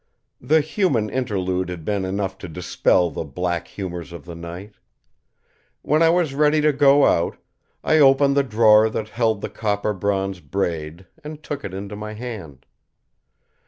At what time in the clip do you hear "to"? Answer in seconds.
2.39-2.47, 6.61-6.73